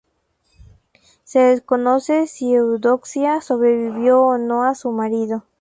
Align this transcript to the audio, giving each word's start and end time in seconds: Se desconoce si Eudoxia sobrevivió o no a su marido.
Se 1.25 1.37
desconoce 1.39 2.25
si 2.25 2.55
Eudoxia 2.55 3.39
sobrevivió 3.39 4.21
o 4.23 4.37
no 4.39 4.63
a 4.63 4.73
su 4.73 4.91
marido. 4.91 5.43